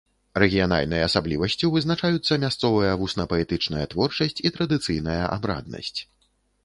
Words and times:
Рэгіянальнай 0.43 1.01
асаблівасцю 1.07 1.69
вызначаюцца 1.75 2.39
мясцовая 2.43 2.93
вусна-паэтычная 3.03 3.85
творчасць 3.93 4.43
і 4.47 4.53
традыцыйная 4.57 5.23
абраднасць. 5.37 5.97